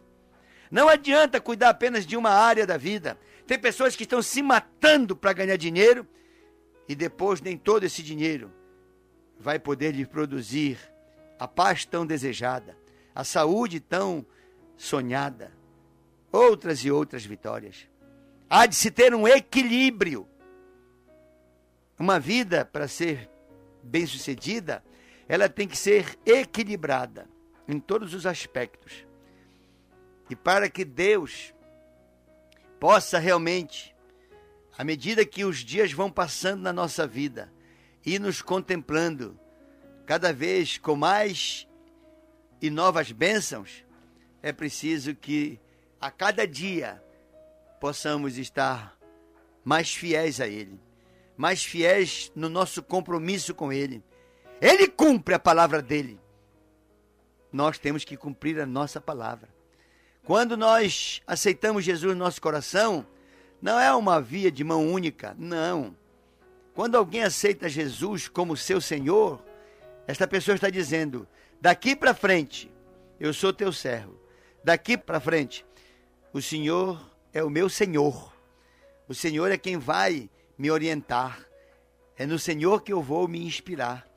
Não 0.69 0.87
adianta 0.87 1.41
cuidar 1.41 1.69
apenas 1.69 2.05
de 2.05 2.15
uma 2.15 2.29
área 2.29 2.65
da 2.65 2.77
vida. 2.77 3.17
Tem 3.45 3.59
pessoas 3.59 3.95
que 3.95 4.03
estão 4.03 4.21
se 4.21 4.41
matando 4.41 5.15
para 5.15 5.33
ganhar 5.33 5.57
dinheiro 5.57 6.07
e 6.87 6.95
depois 6.95 7.41
nem 7.41 7.57
todo 7.57 7.83
esse 7.83 8.01
dinheiro 8.03 8.51
vai 9.37 9.57
poder 9.57 9.93
lhe 9.93 10.05
produzir 10.05 10.77
a 11.39 11.47
paz 11.47 11.85
tão 11.85 12.05
desejada, 12.05 12.77
a 13.15 13.23
saúde 13.23 13.79
tão 13.79 14.25
sonhada, 14.77 15.51
outras 16.31 16.79
e 16.85 16.91
outras 16.91 17.25
vitórias. 17.25 17.87
Há 18.49 18.65
de 18.65 18.75
se 18.75 18.91
ter 18.91 19.13
um 19.13 19.27
equilíbrio. 19.27 20.27
Uma 21.97 22.19
vida, 22.19 22.65
para 22.65 22.87
ser 22.87 23.29
bem-sucedida, 23.83 24.83
ela 25.27 25.47
tem 25.47 25.67
que 25.67 25.77
ser 25.77 26.17
equilibrada 26.25 27.27
em 27.67 27.79
todos 27.79 28.13
os 28.13 28.25
aspectos. 28.25 29.05
E 30.29 30.35
para 30.35 30.69
que 30.69 30.83
Deus 30.83 31.53
possa 32.79 33.19
realmente, 33.19 33.95
à 34.77 34.83
medida 34.83 35.25
que 35.25 35.45
os 35.45 35.59
dias 35.59 35.91
vão 35.93 36.11
passando 36.11 36.61
na 36.61 36.73
nossa 36.73 37.05
vida, 37.05 37.51
e 38.05 38.17
nos 38.17 38.41
contemplando 38.41 39.39
cada 40.05 40.33
vez 40.33 40.77
com 40.77 40.95
mais 40.95 41.67
e 42.61 42.69
novas 42.69 43.11
bênçãos, 43.11 43.85
é 44.41 44.51
preciso 44.51 45.15
que 45.15 45.59
a 46.01 46.09
cada 46.09 46.47
dia 46.47 47.01
possamos 47.79 48.39
estar 48.39 48.97
mais 49.63 49.93
fiéis 49.93 50.41
a 50.41 50.47
Ele, 50.47 50.79
mais 51.37 51.63
fiéis 51.63 52.31
no 52.35 52.49
nosso 52.49 52.81
compromisso 52.81 53.53
com 53.53 53.71
Ele. 53.71 54.03
Ele 54.59 54.87
cumpre 54.87 55.35
a 55.35 55.39
palavra 55.39 55.81
dele. 55.81 56.19
Nós 57.53 57.77
temos 57.77 58.03
que 58.03 58.17
cumprir 58.17 58.59
a 58.59 58.65
nossa 58.65 58.99
palavra. 58.99 59.49
Quando 60.23 60.57
nós 60.57 61.21
aceitamos 61.27 61.83
Jesus 61.83 62.13
no 62.13 62.23
nosso 62.23 62.41
coração, 62.41 63.05
não 63.61 63.79
é 63.79 63.93
uma 63.93 64.19
via 64.19 64.51
de 64.51 64.63
mão 64.63 64.91
única, 64.91 65.35
não. 65.37 65.95
Quando 66.73 66.95
alguém 66.95 67.23
aceita 67.23 67.69
Jesus 67.69 68.27
como 68.27 68.57
seu 68.57 68.79
Senhor, 68.79 69.43
esta 70.07 70.27
pessoa 70.27 70.55
está 70.55 70.69
dizendo: 70.69 71.27
daqui 71.59 71.95
para 71.95 72.13
frente, 72.13 72.71
eu 73.19 73.33
sou 73.33 73.53
teu 73.53 73.71
servo. 73.71 74.19
Daqui 74.63 74.95
para 74.95 75.19
frente, 75.19 75.65
o 76.33 76.41
Senhor 76.41 77.11
é 77.33 77.43
o 77.43 77.49
meu 77.49 77.69
Senhor. 77.69 78.33
O 79.07 79.13
Senhor 79.13 79.51
é 79.51 79.57
quem 79.57 79.77
vai 79.77 80.29
me 80.57 80.71
orientar. 80.71 81.45
É 82.17 82.25
no 82.25 82.39
Senhor 82.39 82.83
que 82.83 82.93
eu 82.93 83.01
vou 83.01 83.27
me 83.27 83.45
inspirar. 83.45 84.07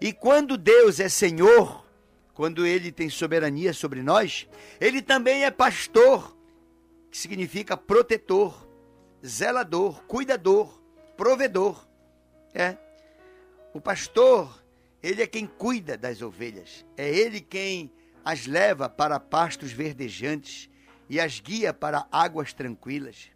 E 0.00 0.12
quando 0.12 0.56
Deus 0.56 1.00
é 1.00 1.08
Senhor, 1.08 1.86
quando 2.34 2.66
Ele 2.66 2.92
tem 2.92 3.08
soberania 3.08 3.72
sobre 3.72 4.02
nós, 4.02 4.48
Ele 4.80 5.00
também 5.00 5.44
é 5.44 5.50
pastor, 5.50 6.36
que 7.10 7.16
significa 7.16 7.76
protetor, 7.76 8.68
zelador, 9.24 10.02
cuidador, 10.04 10.82
provedor. 11.16 11.86
É. 12.52 12.76
O 13.72 13.80
pastor, 13.80 14.62
ele 15.02 15.22
é 15.22 15.26
quem 15.26 15.46
cuida 15.46 15.96
das 15.96 16.22
ovelhas. 16.22 16.84
É 16.96 17.08
ele 17.08 17.40
quem 17.40 17.90
as 18.24 18.46
leva 18.46 18.88
para 18.88 19.18
pastos 19.18 19.72
verdejantes 19.72 20.68
e 21.08 21.20
as 21.20 21.40
guia 21.40 21.72
para 21.72 22.06
águas 22.10 22.52
tranquilas. 22.52 23.30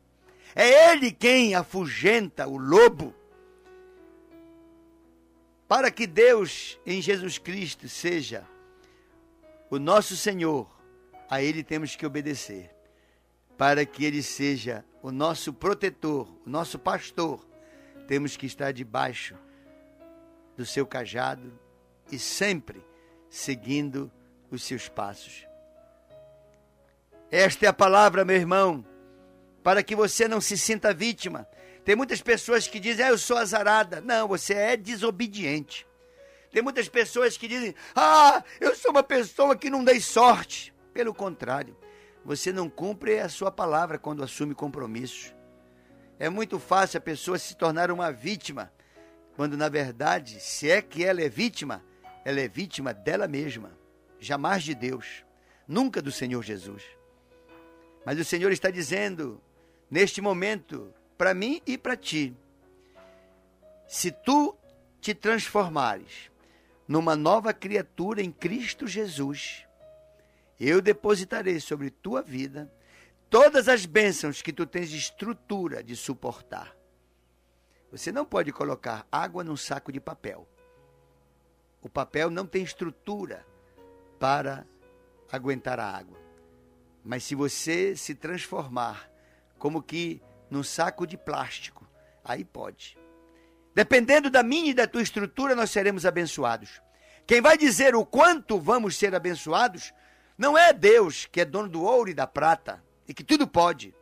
É 0.54 0.92
Ele 0.92 1.12
quem 1.12 1.54
afugenta 1.54 2.46
o 2.46 2.56
lobo. 2.56 3.14
Para 5.66 5.90
que 5.90 6.06
Deus 6.06 6.78
em 6.86 7.02
Jesus 7.02 7.36
Cristo 7.36 7.88
seja 7.88 8.46
o 9.70 9.78
nosso 9.78 10.16
Senhor 10.16 10.66
a 11.28 11.42
Ele 11.42 11.62
temos 11.62 11.94
que 11.94 12.06
obedecer, 12.06 12.74
para 13.58 13.84
que 13.84 14.04
Ele 14.04 14.22
seja 14.22 14.84
o 15.02 15.12
nosso 15.12 15.52
protetor, 15.52 16.26
o 16.46 16.48
nosso 16.48 16.78
pastor. 16.78 17.46
Temos 18.06 18.36
que 18.36 18.46
estar 18.46 18.72
debaixo 18.72 19.36
do 20.56 20.64
seu 20.64 20.86
cajado 20.86 21.52
e 22.10 22.18
sempre 22.18 22.82
seguindo 23.28 24.10
os 24.50 24.62
seus 24.62 24.88
passos. 24.88 25.47
Esta 27.30 27.66
é 27.66 27.68
a 27.68 27.72
palavra, 27.74 28.24
meu 28.24 28.36
irmão, 28.36 28.84
para 29.62 29.82
que 29.82 29.94
você 29.94 30.26
não 30.26 30.40
se 30.40 30.56
sinta 30.56 30.94
vítima. 30.94 31.46
Tem 31.84 31.94
muitas 31.94 32.22
pessoas 32.22 32.66
que 32.66 32.80
dizem, 32.80 33.04
ah, 33.04 33.10
eu 33.10 33.18
sou 33.18 33.36
azarada. 33.36 34.00
Não, 34.00 34.26
você 34.26 34.54
é 34.54 34.76
desobediente. 34.76 35.86
Tem 36.50 36.62
muitas 36.62 36.88
pessoas 36.88 37.36
que 37.36 37.46
dizem, 37.46 37.74
ah, 37.94 38.42
eu 38.60 38.74
sou 38.74 38.90
uma 38.90 39.02
pessoa 39.02 39.54
que 39.54 39.68
não 39.68 39.84
dei 39.84 40.00
sorte. 40.00 40.74
Pelo 40.94 41.12
contrário, 41.12 41.76
você 42.24 42.50
não 42.50 42.68
cumpre 42.68 43.18
a 43.20 43.28
sua 43.28 43.50
palavra 43.50 43.98
quando 43.98 44.24
assume 44.24 44.54
compromissos. 44.54 45.34
É 46.18 46.30
muito 46.30 46.58
fácil 46.58 46.98
a 46.98 47.02
pessoa 47.02 47.38
se 47.38 47.54
tornar 47.54 47.90
uma 47.90 48.10
vítima, 48.10 48.72
quando 49.36 49.56
na 49.56 49.68
verdade, 49.68 50.40
se 50.40 50.70
é 50.70 50.82
que 50.82 51.04
ela 51.04 51.20
é 51.20 51.28
vítima, 51.28 51.84
ela 52.24 52.40
é 52.40 52.48
vítima 52.48 52.92
dela 52.92 53.28
mesma, 53.28 53.78
jamais 54.18 54.64
de 54.64 54.74
Deus, 54.74 55.24
nunca 55.66 56.02
do 56.02 56.10
Senhor 56.10 56.42
Jesus. 56.42 56.97
Mas 58.08 58.18
o 58.18 58.24
Senhor 58.24 58.50
está 58.50 58.70
dizendo, 58.70 59.38
neste 59.90 60.22
momento, 60.22 60.94
para 61.18 61.34
mim 61.34 61.60
e 61.66 61.76
para 61.76 61.94
ti: 61.94 62.34
se 63.86 64.10
tu 64.10 64.56
te 64.98 65.12
transformares 65.12 66.30
numa 66.88 67.14
nova 67.14 67.52
criatura 67.52 68.22
em 68.22 68.32
Cristo 68.32 68.86
Jesus, 68.86 69.66
eu 70.58 70.80
depositarei 70.80 71.60
sobre 71.60 71.90
tua 71.90 72.22
vida 72.22 72.72
todas 73.28 73.68
as 73.68 73.84
bênçãos 73.84 74.40
que 74.40 74.54
tu 74.54 74.64
tens 74.64 74.90
estrutura 74.90 75.84
de 75.84 75.94
suportar. 75.94 76.74
Você 77.92 78.10
não 78.10 78.24
pode 78.24 78.50
colocar 78.52 79.06
água 79.12 79.44
num 79.44 79.54
saco 79.54 79.92
de 79.92 80.00
papel. 80.00 80.48
O 81.82 81.90
papel 81.90 82.30
não 82.30 82.46
tem 82.46 82.62
estrutura 82.62 83.44
para 84.18 84.66
aguentar 85.30 85.78
a 85.78 85.84
água. 85.86 86.27
Mas 87.08 87.24
se 87.24 87.34
você 87.34 87.96
se 87.96 88.14
transformar 88.14 89.10
como 89.58 89.82
que 89.82 90.20
num 90.50 90.62
saco 90.62 91.06
de 91.06 91.16
plástico, 91.16 91.88
aí 92.22 92.44
pode. 92.44 92.98
Dependendo 93.74 94.28
da 94.28 94.42
minha 94.42 94.72
e 94.72 94.74
da 94.74 94.86
tua 94.86 95.00
estrutura, 95.00 95.54
nós 95.54 95.70
seremos 95.70 96.04
abençoados. 96.04 96.82
Quem 97.26 97.40
vai 97.40 97.56
dizer 97.56 97.94
o 97.94 98.04
quanto 98.04 98.60
vamos 98.60 98.94
ser 98.94 99.14
abençoados 99.14 99.90
não 100.36 100.56
é 100.56 100.70
Deus, 100.70 101.24
que 101.24 101.40
é 101.40 101.46
dono 101.46 101.66
do 101.70 101.82
ouro 101.82 102.10
e 102.10 102.14
da 102.14 102.26
prata 102.26 102.84
e 103.08 103.14
que 103.14 103.24
tudo 103.24 103.48
pode. 103.48 103.94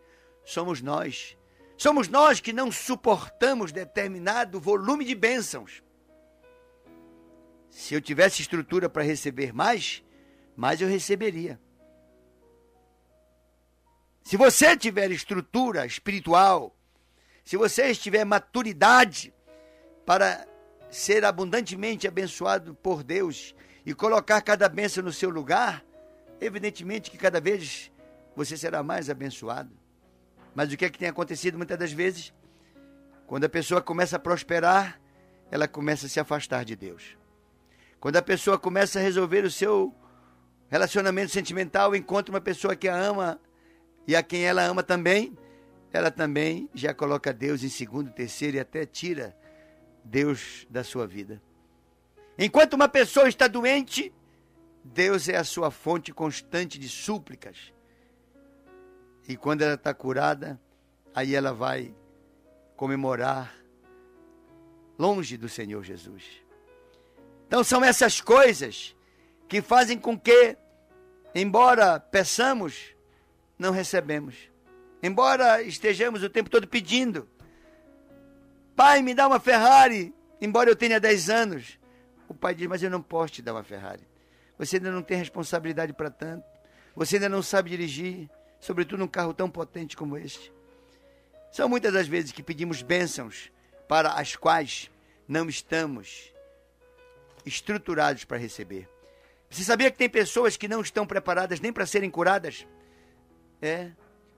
Somos 0.44 0.82
nós. 0.82 1.38
Somos 1.76 2.08
nós 2.08 2.40
que 2.40 2.52
não 2.52 2.72
suportamos 2.72 3.70
determinado 3.70 4.58
volume 4.58 5.04
de 5.04 5.14
bênçãos. 5.14 5.80
Se 7.70 7.94
eu 7.94 8.00
tivesse 8.00 8.42
estrutura 8.42 8.88
para 8.88 9.04
receber 9.04 9.52
mais, 9.52 10.02
mais 10.56 10.80
eu 10.80 10.88
receberia. 10.88 11.64
Se 14.26 14.36
você 14.36 14.76
tiver 14.76 15.08
estrutura 15.12 15.86
espiritual, 15.86 16.76
se 17.44 17.56
você 17.56 17.94
tiver 17.94 18.24
maturidade 18.24 19.32
para 20.04 20.44
ser 20.90 21.24
abundantemente 21.24 22.08
abençoado 22.08 22.74
por 22.74 23.04
Deus 23.04 23.54
e 23.84 23.94
colocar 23.94 24.42
cada 24.42 24.68
bênção 24.68 25.04
no 25.04 25.12
seu 25.12 25.30
lugar, 25.30 25.84
evidentemente 26.40 27.08
que 27.08 27.16
cada 27.16 27.40
vez 27.40 27.92
você 28.34 28.56
será 28.56 28.82
mais 28.82 29.08
abençoado. 29.08 29.70
Mas 30.56 30.72
o 30.72 30.76
que 30.76 30.86
é 30.86 30.90
que 30.90 30.98
tem 30.98 31.06
acontecido 31.06 31.56
muitas 31.56 31.78
das 31.78 31.92
vezes? 31.92 32.34
Quando 33.28 33.44
a 33.44 33.48
pessoa 33.48 33.80
começa 33.80 34.16
a 34.16 34.18
prosperar, 34.18 35.00
ela 35.52 35.68
começa 35.68 36.06
a 36.06 36.08
se 36.08 36.18
afastar 36.18 36.64
de 36.64 36.74
Deus. 36.74 37.16
Quando 38.00 38.16
a 38.16 38.22
pessoa 38.22 38.58
começa 38.58 38.98
a 38.98 39.02
resolver 39.02 39.44
o 39.44 39.50
seu 39.52 39.94
relacionamento 40.68 41.30
sentimental, 41.30 41.94
encontra 41.94 42.34
uma 42.34 42.40
pessoa 42.40 42.74
que 42.74 42.88
a 42.88 42.96
ama 42.96 43.40
e 44.06 44.14
a 44.14 44.22
quem 44.22 44.44
ela 44.44 44.62
ama 44.62 44.82
também, 44.82 45.36
ela 45.92 46.10
também 46.10 46.68
já 46.74 46.94
coloca 46.94 47.32
Deus 47.32 47.62
em 47.62 47.68
segundo, 47.68 48.12
terceiro 48.12 48.56
e 48.56 48.60
até 48.60 48.84
tira 48.86 49.36
Deus 50.04 50.66
da 50.70 50.84
sua 50.84 51.06
vida. 51.06 51.42
Enquanto 52.38 52.74
uma 52.74 52.88
pessoa 52.88 53.28
está 53.28 53.48
doente, 53.48 54.12
Deus 54.84 55.28
é 55.28 55.36
a 55.36 55.44
sua 55.44 55.70
fonte 55.70 56.12
constante 56.12 56.78
de 56.78 56.88
súplicas. 56.88 57.72
E 59.26 59.36
quando 59.36 59.62
ela 59.62 59.74
está 59.74 59.92
curada, 59.92 60.60
aí 61.14 61.34
ela 61.34 61.52
vai 61.52 61.94
comemorar 62.76 63.54
longe 64.98 65.36
do 65.36 65.48
Senhor 65.48 65.82
Jesus. 65.82 66.24
Então 67.46 67.64
são 67.64 67.84
essas 67.84 68.20
coisas 68.20 68.94
que 69.48 69.62
fazem 69.62 69.98
com 69.98 70.18
que, 70.18 70.56
embora 71.34 71.98
peçamos, 71.98 72.95
não 73.58 73.70
recebemos. 73.72 74.34
Embora 75.02 75.62
estejamos 75.62 76.22
o 76.22 76.30
tempo 76.30 76.50
todo 76.50 76.66
pedindo, 76.66 77.28
Pai, 78.76 79.00
me 79.00 79.14
dá 79.14 79.26
uma 79.26 79.40
Ferrari, 79.40 80.14
embora 80.38 80.68
eu 80.68 80.76
tenha 80.76 81.00
10 81.00 81.30
anos. 81.30 81.78
O 82.28 82.34
pai 82.34 82.54
diz, 82.54 82.66
mas 82.66 82.82
eu 82.82 82.90
não 82.90 83.00
posso 83.00 83.32
te 83.32 83.42
dar 83.42 83.54
uma 83.54 83.64
Ferrari. 83.64 84.06
Você 84.58 84.76
ainda 84.76 84.90
não 84.90 85.02
tem 85.02 85.16
responsabilidade 85.16 85.94
para 85.94 86.10
tanto. 86.10 86.44
Você 86.94 87.16
ainda 87.16 87.28
não 87.28 87.42
sabe 87.42 87.70
dirigir, 87.70 88.28
sobretudo 88.60 88.98
num 88.98 89.08
carro 89.08 89.32
tão 89.32 89.48
potente 89.48 89.96
como 89.96 90.18
este. 90.18 90.52
São 91.50 91.70
muitas 91.70 91.94
as 91.94 92.06
vezes 92.06 92.32
que 92.32 92.42
pedimos 92.42 92.82
bênçãos 92.82 93.50
para 93.88 94.12
as 94.12 94.36
quais 94.36 94.90
não 95.26 95.48
estamos 95.48 96.34
estruturados 97.46 98.24
para 98.24 98.36
receber. 98.36 98.86
Você 99.48 99.64
sabia 99.64 99.90
que 99.90 99.96
tem 99.96 100.08
pessoas 100.08 100.56
que 100.56 100.68
não 100.68 100.82
estão 100.82 101.06
preparadas 101.06 101.60
nem 101.60 101.72
para 101.72 101.86
serem 101.86 102.10
curadas? 102.10 102.66
É. 103.60 103.90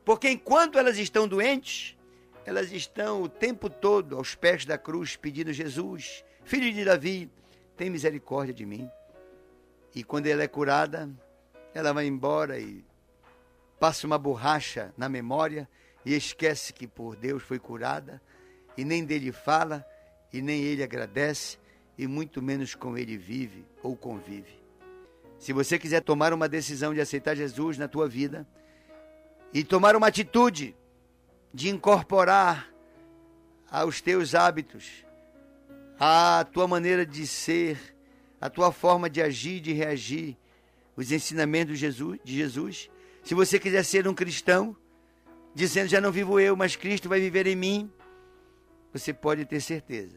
Porque 0.05 0.31
enquanto 0.31 0.79
elas 0.79 0.97
estão 0.97 1.29
doentes, 1.29 1.97
elas 2.45 2.73
estão 2.73 3.23
o 3.23 3.29
tempo 3.29 3.69
todo 3.69 4.17
aos 4.17 4.35
pés 4.35 4.65
da 4.65 4.79
cruz 4.79 5.17
pedindo 5.17 5.53
Jesus, 5.53 6.25
filho 6.45 6.73
de 6.73 6.85
Davi, 6.85 7.31
tem 7.77 7.91
misericórdia 7.91 8.55
de 8.55 8.65
mim. 8.65 8.91
E 9.95 10.03
quando 10.03 10.27
ela 10.27 10.43
é 10.43 10.49
curada, 10.49 11.11
ela 11.75 11.93
vai 11.93 12.07
embora 12.07 12.59
e 12.59 12.85
passa 13.79 14.07
uma 14.07 14.19
borracha 14.19 14.93
na 14.97 15.09
memória 15.09 15.69
e 16.05 16.15
esquece 16.15 16.73
que 16.73 16.87
por 16.87 17.17
Deus 17.17 17.43
foi 17.43 17.59
curada 17.59 18.21
e 18.77 18.85
nem 18.85 19.05
dele 19.05 19.31
fala 19.31 19.85
e 20.33 20.41
nem 20.41 20.63
ele 20.63 20.83
agradece 20.83 21.59
e 21.97 22.07
muito 22.07 22.41
menos 22.41 22.75
com 22.75 22.97
ele 22.97 23.17
vive 23.17 23.67
ou 23.83 23.97
convive. 23.97 24.59
Se 25.39 25.53
você 25.53 25.79
quiser 25.79 26.01
tomar 26.01 26.33
uma 26.33 26.49
decisão 26.49 26.95
de 26.95 27.01
aceitar 27.01 27.37
Jesus 27.37 27.79
na 27.79 27.89
tua 27.89 28.09
vida, 28.09 28.47
e 29.53 29.65
tomar 29.65 29.97
uma 29.97 30.09
atitude 30.09 30.77
de 31.53 31.69
incorporar 31.69 32.69
aos 33.71 34.01
teus 34.01 34.35
hábitos, 34.35 35.05
a 35.99 36.47
tua 36.53 36.69
maneira 36.69 37.05
de 37.05 37.27
ser, 37.27 37.79
a 38.41 38.49
tua 38.49 38.73
forma 38.73 39.09
de 39.09 39.21
agir, 39.21 39.61
de 39.61 39.73
reagir, 39.73 40.37
os 40.97 41.11
ensinamentos 41.13 41.75
de 41.75 41.81
Jesus, 41.81 42.19
de 42.23 42.35
Jesus. 42.35 42.91
Se 43.23 43.35
você 43.35 43.59
quiser 43.59 43.85
ser 43.85 44.07
um 44.07 44.15
cristão, 44.15 44.77
dizendo 45.55 45.89
já 45.89 46.01
não 46.01 46.13
vivo 46.13 46.39
eu, 46.39 46.57
mas 46.57 46.77
Cristo 46.77 47.09
vai 47.09 47.21
viver 47.21 47.47
em 47.47 47.57
mim, 47.57 47.91
você 48.93 49.13
pode 49.13 49.45
ter 49.45 49.61
certeza 49.61 50.17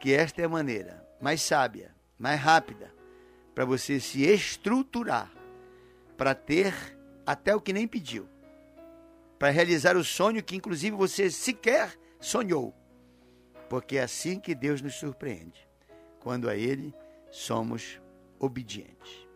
que 0.00 0.12
esta 0.12 0.42
é 0.42 0.44
a 0.44 0.48
maneira 0.48 1.04
mais 1.20 1.42
sábia, 1.42 1.94
mais 2.18 2.40
rápida, 2.40 2.94
para 3.54 3.64
você 3.64 3.98
se 3.98 4.22
estruturar, 4.22 5.30
para 6.16 6.34
ter 6.34 6.72
até 7.26 7.54
o 7.54 7.60
que 7.60 7.72
nem 7.72 7.88
pediu 7.88 8.28
para 9.38 9.50
realizar 9.50 9.96
o 9.96 10.04
sonho 10.04 10.42
que, 10.42 10.56
inclusive, 10.56 10.96
você 10.96 11.30
sequer 11.30 11.96
sonhou. 12.20 12.74
Porque 13.68 13.98
é 13.98 14.02
assim 14.02 14.40
que 14.40 14.54
Deus 14.54 14.80
nos 14.80 14.94
surpreende, 14.94 15.68
quando 16.18 16.48
a 16.48 16.56
Ele 16.56 16.94
somos 17.30 18.00
obedientes. 18.38 19.27